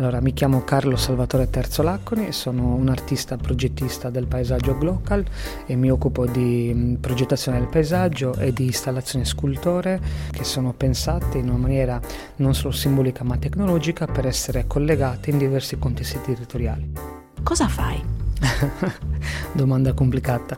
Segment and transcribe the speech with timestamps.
[0.00, 5.22] Allora, mi chiamo Carlo Salvatore Terzolacconi, sono un artista progettista del paesaggio Glocal
[5.66, 10.00] e mi occupo di mm, progettazione del paesaggio e di installazioni scultoree
[10.30, 12.00] che sono pensate in una maniera
[12.36, 16.92] non solo simbolica ma tecnologica per essere collegate in diversi contesti territoriali.
[17.42, 18.02] Cosa fai?
[19.52, 20.56] Domanda complicata.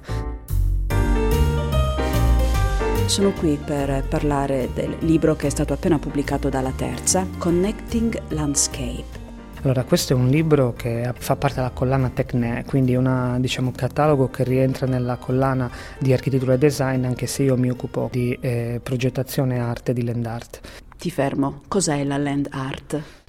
[3.06, 9.21] Sono qui per parlare del libro che è stato appena pubblicato dalla Terza, Connecting Landscape.
[9.64, 14.28] Allora, questo è un libro che fa parte della collana Tecne, quindi un diciamo, catalogo
[14.28, 18.80] che rientra nella collana di architettura e design, anche se io mi occupo di eh,
[18.82, 20.60] progettazione e arte di land art.
[20.98, 23.21] Ti fermo, cos'è la land art?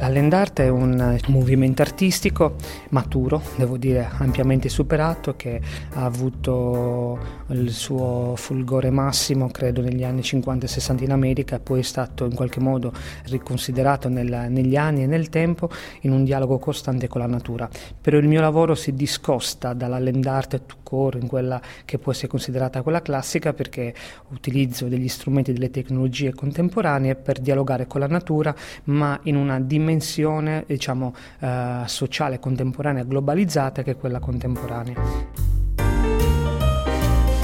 [0.00, 2.54] La land art è un movimento artistico
[2.90, 5.60] maturo, devo dire ampiamente superato, che
[5.94, 11.80] ha avuto il suo fulgore massimo credo negli anni 50 e 60 in America poi
[11.80, 12.92] è stato in qualche modo
[13.24, 15.68] riconsiderato nel, negli anni e nel tempo
[16.02, 17.68] in un dialogo costante con la natura.
[18.00, 22.28] Però il mio lavoro si discosta dalla land art core, in quella che può essere
[22.28, 23.94] considerata quella classica, perché
[24.30, 29.60] utilizzo degli strumenti e delle tecnologie contemporanee per dialogare con la natura, ma in una
[29.60, 35.47] dimensione dimensione diciamo, eh, sociale contemporanea globalizzata che è quella contemporanea.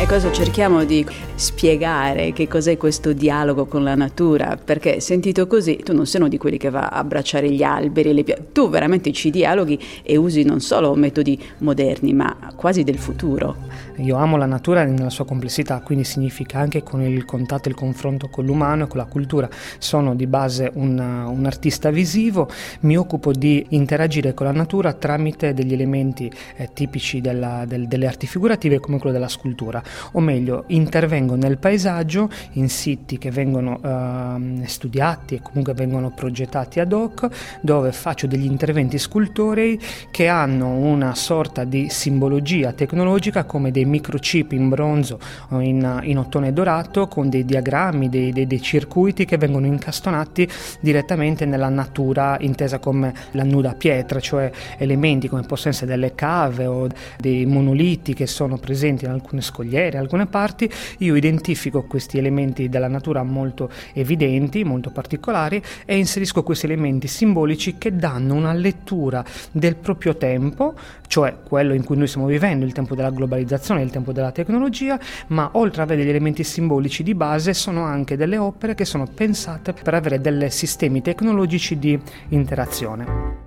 [0.04, 1.02] E cosa cerchiamo di
[1.34, 4.58] spiegare che cos'è questo dialogo con la natura?
[4.62, 8.12] Perché sentito così, tu non sei uno di quelli che va a abbracciare gli alberi,
[8.12, 12.98] le piante, tu veramente ci dialoghi e usi non solo metodi moderni, ma quasi del
[12.98, 13.56] futuro.
[13.96, 17.76] Io amo la natura nella sua complessità, quindi significa anche con il contatto e il
[17.76, 19.48] confronto con l'umano e con la cultura.
[19.78, 25.54] Sono di base un, un artista visivo, mi occupo di interagire con la natura tramite
[25.54, 30.64] degli elementi eh, tipici della, del, delle arti figurative come quello della scultura o meglio
[30.68, 37.28] intervengo nel paesaggio in siti che vengono eh, studiati e comunque vengono progettati ad hoc
[37.60, 39.78] dove faccio degli interventi scultorei
[40.10, 45.18] che hanno una sorta di simbologia tecnologica come dei microchip in bronzo
[45.50, 50.48] o in, in ottone dorato con dei diagrammi, dei, dei, dei circuiti che vengono incastonati
[50.80, 56.66] direttamente nella natura intesa come la nuda pietra, cioè elementi come possono essere delle cave
[56.66, 56.86] o
[57.18, 62.68] dei monoliti che sono presenti in alcune scogliere in alcune parti, io identifico questi elementi
[62.68, 69.24] della natura molto evidenti, molto particolari e inserisco questi elementi simbolici che danno una lettura
[69.50, 70.74] del proprio tempo,
[71.06, 74.98] cioè quello in cui noi stiamo vivendo, il tempo della globalizzazione, il tempo della tecnologia,
[75.28, 79.06] ma oltre ad avere degli elementi simbolici di base sono anche delle opere che sono
[79.06, 83.43] pensate per avere dei sistemi tecnologici di interazione.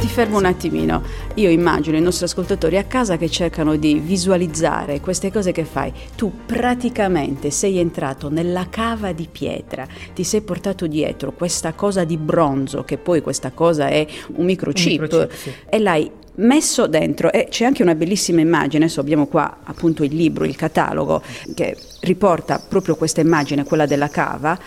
[0.00, 1.02] Ti fermo un attimino.
[1.34, 5.92] Io immagino i nostri ascoltatori a casa che cercano di visualizzare queste cose che fai.
[6.16, 12.16] Tu praticamente sei entrato nella cava di pietra, ti sei portato dietro questa cosa di
[12.16, 15.52] bronzo, che poi questa cosa è un microchip, un microchip sì.
[15.68, 20.14] e l'hai messo dentro e c'è anche una bellissima immagine, adesso abbiamo qua appunto il
[20.14, 21.22] libro, il catalogo
[21.54, 24.58] che riporta proprio questa immagine, quella della cava,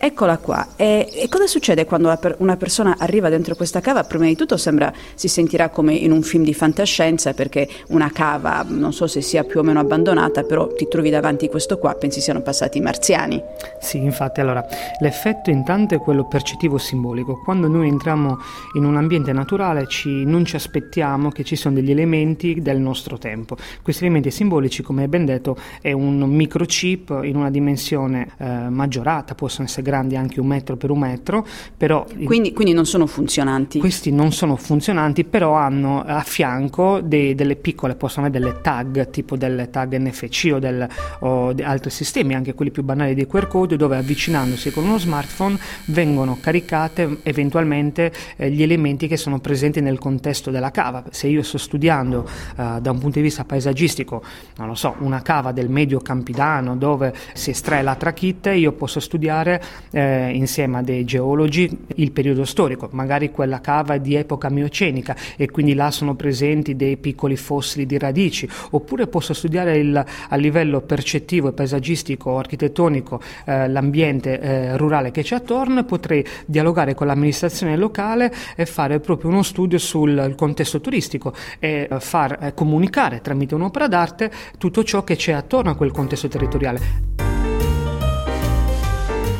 [0.00, 0.68] Eccola qua.
[0.76, 4.04] E, e cosa succede quando una persona arriva dentro questa cava?
[4.04, 8.64] Prima di tutto sembra si sentirà come in un film di fantascienza perché una cava,
[8.68, 12.20] non so se sia più o meno abbandonata, però ti trovi davanti questo qua, pensi
[12.20, 13.42] siano passati i marziani.
[13.80, 14.64] Sì, infatti, allora,
[15.00, 17.40] l'effetto intanto è quello percettivo simbolico.
[17.42, 18.38] Quando noi entriamo
[18.74, 23.18] in un ambiente naturale ci, non ci aspettiamo che ci sono degli elementi del nostro
[23.18, 23.56] tempo.
[23.82, 29.66] Questi elementi simbolici, come ben detto, è un microchip in una dimensione eh, maggiorata, possono
[29.66, 32.04] essere grandi anche un metro per un metro, però...
[32.24, 33.78] Quindi, quindi non sono funzionanti?
[33.78, 39.10] Questi non sono funzionanti, però hanno a fianco dei, delle piccole, possono avere delle tag,
[39.10, 40.86] tipo delle tag NFC o, del,
[41.20, 45.58] o altri sistemi, anche quelli più banali dei QR code, dove avvicinandosi con uno smartphone
[45.86, 51.04] vengono caricate eventualmente eh, gli elementi che sono presenti nel contesto della cava.
[51.10, 54.22] Se io sto studiando eh, da un punto di vista paesaggistico,
[54.56, 59.00] non lo so, una cava del medio campidano dove si estrae la trachite, io posso
[59.00, 64.48] studiare eh, insieme a dei geologi il periodo storico, magari quella cava è di epoca
[64.48, 69.96] miocenica e quindi là sono presenti dei piccoli fossili di radici, oppure posso studiare il,
[70.28, 76.94] a livello percettivo paesaggistico, architettonico, eh, l'ambiente eh, rurale che c'è attorno e potrei dialogare
[76.94, 82.54] con l'amministrazione locale e fare proprio uno studio sul contesto turistico e eh, far eh,
[82.54, 87.27] comunicare tramite un'opera d'arte tutto ciò che c'è attorno a quel contesto territoriale.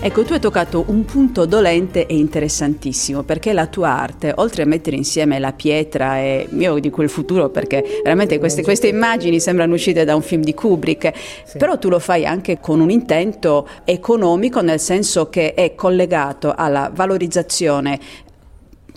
[0.00, 4.64] Ecco, tu hai toccato un punto dolente e interessantissimo perché la tua arte, oltre a
[4.64, 9.74] mettere insieme la pietra e io dico il futuro perché veramente queste, queste immagini sembrano
[9.74, 11.12] uscite da un film di Kubrick,
[11.44, 11.58] sì.
[11.58, 16.92] però tu lo fai anche con un intento economico nel senso che è collegato alla
[16.94, 17.98] valorizzazione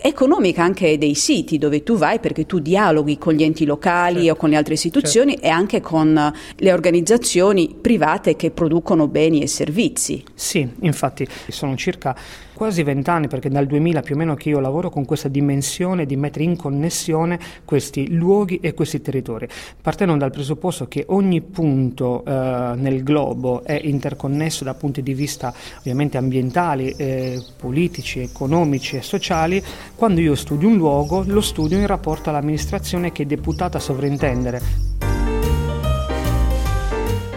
[0.02, 4.32] economica anche dei siti dove tu vai perché tu dialoghi con gli enti locali certo.
[4.32, 5.48] o con le altre istituzioni certo.
[5.48, 10.24] e anche con le organizzazioni private che producono beni e servizi.
[10.34, 12.16] Sì, infatti sono circa
[12.62, 16.16] quasi vent'anni, perché dal 2000 più o meno che io lavoro con questa dimensione di
[16.16, 19.48] mettere in connessione questi luoghi e questi territori,
[19.82, 25.52] partendo dal presupposto che ogni punto eh, nel globo è interconnesso da punti di vista
[25.80, 29.60] ovviamente ambientali, eh, politici, economici e sociali,
[29.96, 34.62] quando io studio un luogo lo studio in rapporto all'amministrazione che è deputata a sovrintendere.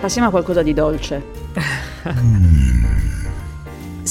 [0.03, 1.23] Passiamo a qualcosa di dolce.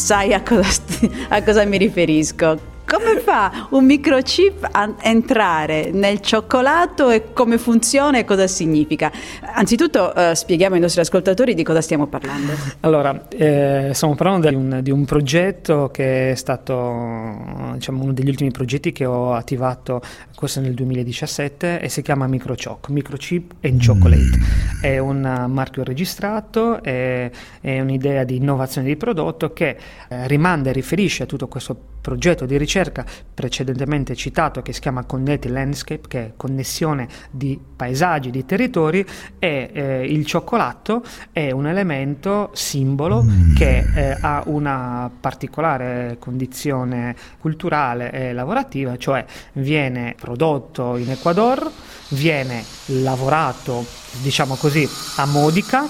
[0.04, 0.82] sai a cosa,
[1.30, 2.73] a cosa mi riferisco.
[2.94, 9.12] Come fa un microchip a entrare nel cioccolato e come funziona e cosa significa?
[9.56, 12.52] Anzitutto eh, spieghiamo ai nostri ascoltatori di cosa stiamo parlando.
[12.82, 18.30] Allora, eh, stiamo parlando di un, di un, progetto che è stato diciamo, uno degli
[18.30, 20.00] ultimi progetti che ho attivato
[20.36, 24.40] questo nel 2017 e si chiama Microchoc, Microchip and Chocolate.
[24.84, 29.78] È un marchio registrato, è, è un'idea di innovazione di prodotto che
[30.10, 35.04] eh, rimanda e riferisce a tutto questo progetto di ricerca precedentemente citato che si chiama
[35.06, 39.06] Connected Landscape, che è connessione di paesaggi, di territori
[39.40, 43.26] e eh, il cioccolato è un elemento simbolo
[43.56, 51.70] che eh, ha una particolare condizione culturale e lavorativa, cioè viene prodotto in Ecuador,
[52.10, 53.86] viene lavorato,
[54.22, 54.88] diciamo così,
[55.18, 55.86] a Modica.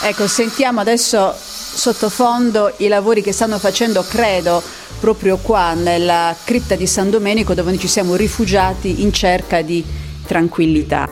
[0.00, 1.34] Ecco, sentiamo adesso
[1.78, 4.60] sottofondo i lavori che stanno facendo, credo,
[4.98, 9.84] proprio qua nella cripta di San Domenico dove noi ci siamo rifugiati in cerca di
[10.26, 11.08] tranquillità.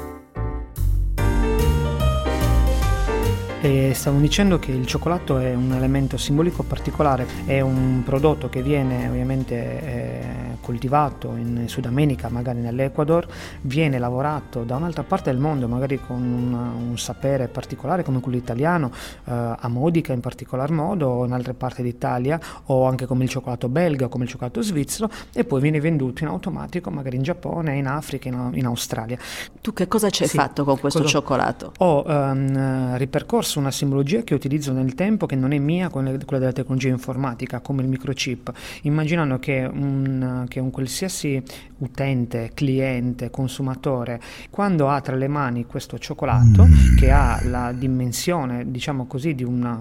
[3.60, 8.60] E stavo dicendo che il cioccolato è un elemento simbolico particolare, è un prodotto che
[8.60, 10.35] viene ovviamente eh,
[10.66, 13.24] coltivato in Sud America, magari nell'Ecuador,
[13.60, 18.36] viene lavorato da un'altra parte del mondo, magari con una, un sapere particolare come quello
[18.36, 18.90] italiano,
[19.26, 23.30] eh, a Modica in particolar modo, o in altre parti d'Italia, o anche come il
[23.30, 27.76] cioccolato belga, come il cioccolato svizzero, e poi viene venduto in automatico magari in Giappone,
[27.76, 29.16] in Africa, in, in Australia.
[29.60, 31.12] Tu che cosa ci hai sì, fatto con questo cosa...
[31.12, 31.72] cioccolato?
[31.78, 36.52] Ho um, ripercorso una simbologia che utilizzo nel tempo che non è mia, quella della
[36.52, 38.52] tecnologia informatica, come il microchip,
[38.82, 41.42] immaginando che un, che un qualsiasi
[41.78, 44.20] utente, cliente, consumatore,
[44.50, 46.66] quando ha tra le mani questo cioccolato
[46.96, 49.80] che ha la dimensione, diciamo così, di una,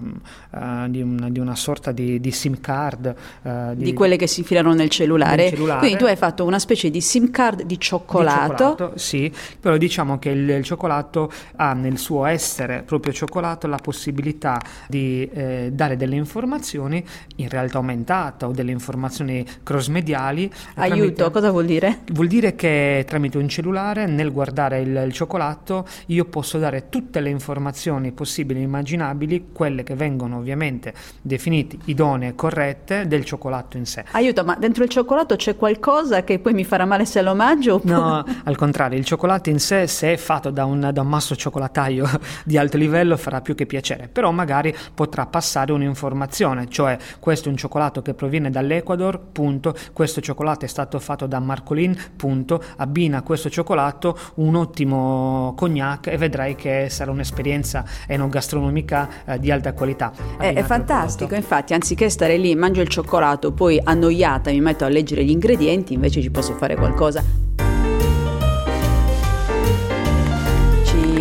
[0.49, 3.15] uh, di una, di una sorta di, di, SIM card.
[3.41, 5.43] Uh, di, di, quelle che si infilano nel cellulare.
[5.43, 5.79] nel cellulare.
[5.79, 8.51] Quindi tu hai fatto una specie di SIM card di cioccolato.
[8.51, 13.67] Di cioccolato sì, però diciamo che il, il cioccolato ha nel suo essere proprio cioccolato
[13.67, 17.03] la possibilità di eh, dare delle informazioni
[17.37, 20.51] in realtà aumentata o delle informazioni cross mediali.
[20.75, 21.99] Aiuto, tramite, cosa vuol dire?
[22.11, 27.19] Vuol dire che tramite un cellulare nel guardare il, il cioccolato io posso dare tutte
[27.19, 33.77] le informazioni possibili e immaginabili, quelle che vengono ovviamente definite idonee e corrette del cioccolato
[33.77, 34.03] in sé.
[34.11, 37.75] Aiuto, ma dentro il cioccolato c'è qualcosa che poi mi farà male se lo mangio?
[37.75, 37.93] Oppure...
[37.93, 41.35] No, al contrario, il cioccolato in sé se è fatto da un, da un masso
[41.35, 42.07] cioccolataio
[42.43, 47.51] di alto livello farà più che piacere, però magari potrà passare un'informazione, cioè questo è
[47.51, 53.21] un cioccolato che proviene dall'Ecuador, punto, questo cioccolato è stato fatto da Marcolin, punto, abbina
[53.21, 60.13] questo cioccolato un ottimo cognac e vedrai che sarà un'esperienza enogastronomica eh, di alta qualità.
[60.37, 64.89] È, è fantastico, infatti, anziché stare lì, mangio il cioccolato, poi annoiata mi metto a
[64.89, 67.45] leggere gli ingredienti, invece ci posso fare qualcosa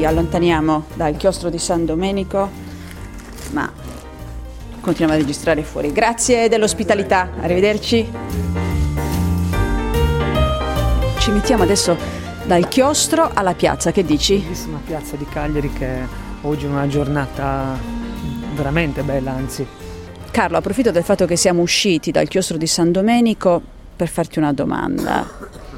[0.04, 2.48] allontaniamo dal chiostro di San Domenico,
[3.52, 3.70] ma
[4.80, 5.92] continuiamo a registrare fuori.
[5.92, 8.63] Grazie dell'ospitalità, arrivederci.
[11.24, 11.96] Ci mettiamo adesso
[12.44, 14.36] dal chiostro alla piazza, che dici?
[14.36, 16.00] Bellissima piazza di Cagliari che
[16.42, 17.78] oggi è una giornata
[18.54, 19.66] veramente bella, anzi.
[20.30, 23.58] Carlo, approfitto del fatto che siamo usciti dal chiostro di San Domenico
[23.96, 25.26] per farti una domanda.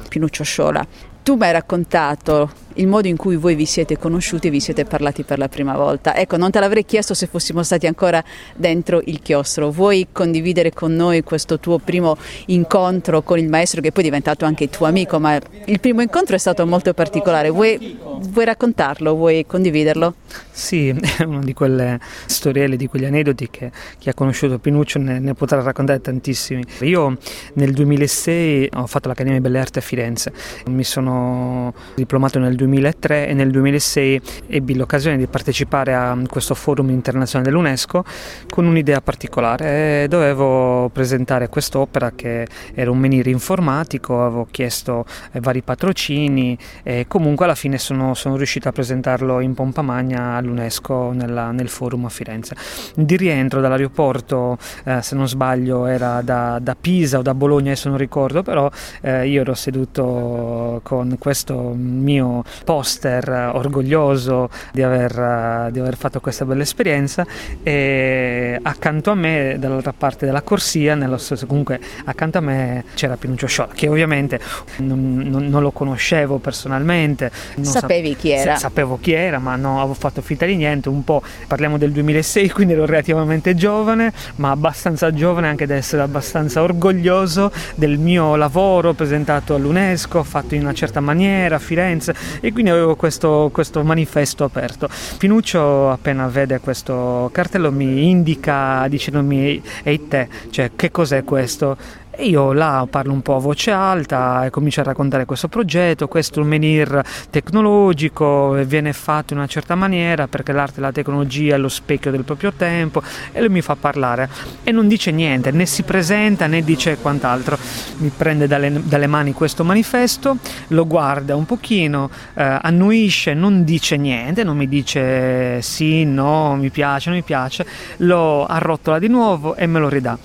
[0.09, 0.85] Pinuccio Sciola,
[1.23, 4.85] tu mi hai raccontato il modo in cui voi vi siete conosciuti e vi siete
[4.85, 6.15] parlati per la prima volta.
[6.15, 8.23] Ecco, non te l'avrei chiesto se fossimo stati ancora
[8.55, 9.71] dentro il chiostro.
[9.71, 12.17] Vuoi condividere con noi questo tuo primo
[12.47, 16.35] incontro con il maestro che poi è diventato anche tuo amico, ma il primo incontro
[16.35, 17.49] è stato molto particolare.
[17.49, 19.13] Vuoi Vuoi raccontarlo?
[19.15, 20.15] Vuoi condividerlo?
[20.51, 25.19] Sì, è una di quelle storielle, di quegli aneddoti che chi ha conosciuto Pinuccio ne,
[25.19, 26.63] ne potrà raccontare tantissimi.
[26.81, 27.17] Io
[27.53, 30.33] nel 2006 ho fatto l'Accademia di Belle Arti a Firenze,
[30.67, 36.89] mi sono diplomato nel 2003 e nel 2006 ebbi l'occasione di partecipare a questo forum
[36.89, 38.03] internazionale dell'UNESCO
[38.49, 40.07] con un'idea particolare.
[40.07, 47.45] Dovevo presentare quest'opera che era un menire informatico, avevo chiesto eh, vari patrocini e comunque
[47.45, 52.09] alla fine sono, sono riuscito a presentarlo in pompa magna all'UNESCO nella, nel forum a
[52.09, 52.55] Firenze.
[52.95, 57.89] Di rientro dall'aeroporto, eh, se non sbaglio, era da, da, Pisa o da Bologna, adesso
[57.89, 58.69] non ricordo, però
[59.01, 66.45] eh, io ero seduto con questo mio poster orgoglioso di aver, di aver fatto questa
[66.45, 67.25] bella esperienza
[67.63, 73.15] e accanto a me, dall'altra parte della corsia, nello stesso, comunque accanto a me c'era
[73.17, 74.39] Pinuccio Sciola, che ovviamente
[74.77, 77.31] non, non, non lo conoscevo personalmente.
[77.61, 78.55] Sapevi sap- chi era?
[78.55, 82.49] Sapevo chi era, ma non avevo fatto finta di niente, un po' parliamo del 2006,
[82.49, 88.93] quindi ero relativamente giovane, ma abbastanza giovane anche da essere abbastanza orgoglioso del mio lavoro
[88.93, 92.15] presentato all'UNESCO, fatto in una certa maniera a Firenze
[92.47, 94.87] e quindi avevo questo, questo manifesto aperto.
[95.17, 101.75] Pinuccio appena vede questo cartello mi indica dicendomi ehi te, cioè che cos'è questo?
[102.19, 106.07] E io là parlo un po' a voce alta e comincio a raccontare questo progetto,
[106.07, 110.91] questo è un menhir tecnologico, viene fatto in una certa maniera perché l'arte e la
[110.91, 114.29] tecnologia è lo specchio del proprio tempo e lui mi fa parlare
[114.63, 117.55] e non dice niente, né si presenta né dice quant'altro.
[117.97, 120.37] Mi prende dalle, dalle mani questo manifesto,
[120.69, 126.71] lo guarda un pochino, eh, annuisce, non dice niente, non mi dice sì, no, mi
[126.71, 127.63] piace, non mi piace,
[127.97, 130.17] lo arrotola di nuovo e me lo ridà.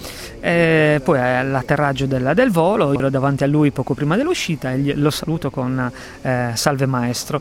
[0.45, 5.11] E poi all'atterraggio del, del, volo, ero davanti a lui poco prima dell'uscita e lo
[5.11, 5.89] saluto con
[6.23, 7.41] eh, salve maestro.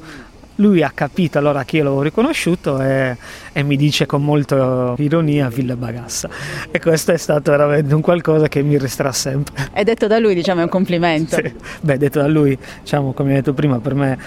[0.58, 3.17] Lui ha capito allora che io l'avevo riconosciuto e,
[3.51, 6.29] e mi dice con molta ironia Villa Bagassa.
[6.70, 9.70] E questo è stato veramente un qualcosa che mi resterà sempre.
[9.74, 11.38] È detto da lui, diciamo, è un complimento.
[11.38, 11.51] Sì.
[11.81, 14.17] Beh, detto da lui, diciamo, come ho detto prima, per me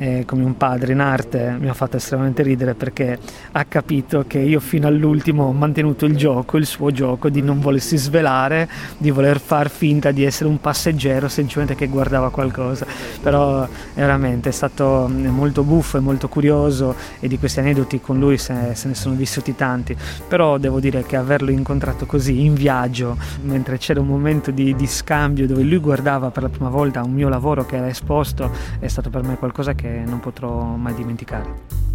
[0.00, 3.18] eh, come un padre in arte mi ha fatto estremamente ridere perché
[3.50, 7.58] ha capito che io fino all'ultimo ho mantenuto il gioco, il suo gioco di non
[7.58, 12.86] volersi svelare, di voler far finta di essere un passeggero semplicemente che guardava qualcosa.
[13.20, 18.20] Però veramente è stato mm, molto buffo e molto curioso e di questi aneddoti con
[18.20, 19.96] lui se, se ne sono vissuti tanti.
[20.28, 24.86] Però devo dire che averlo incontrato così in viaggio, mentre c'era un momento di, di
[24.86, 28.86] scambio dove lui guardava per la prima volta un mio lavoro che era esposto, è
[28.86, 31.87] stato per me qualcosa che non potrò mai dimenticare.